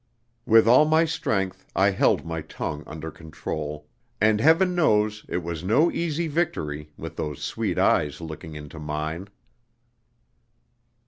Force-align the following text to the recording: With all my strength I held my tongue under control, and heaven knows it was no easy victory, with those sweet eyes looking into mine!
With 0.47 0.67
all 0.67 0.85
my 0.85 1.05
strength 1.05 1.67
I 1.75 1.91
held 1.91 2.25
my 2.25 2.41
tongue 2.41 2.81
under 2.87 3.11
control, 3.11 3.85
and 4.19 4.41
heaven 4.41 4.73
knows 4.73 5.27
it 5.29 5.43
was 5.43 5.63
no 5.63 5.91
easy 5.91 6.27
victory, 6.27 6.89
with 6.97 7.17
those 7.17 7.43
sweet 7.43 7.77
eyes 7.77 8.19
looking 8.19 8.55
into 8.55 8.79
mine! 8.79 9.27